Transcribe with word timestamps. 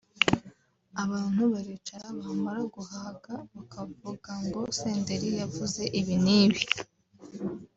Abantu 1.03 1.41
baricara 1.53 2.07
bamara 2.19 2.61
guhaga 2.75 3.33
bakavuga 3.55 4.31
ngo 4.45 4.61
Senderi 4.77 5.29
yavuze 5.41 5.81
ibi 5.99 6.15
n’ibi 6.25 6.63